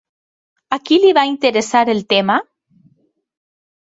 [0.77, 2.39] A qui li va interessar el tema?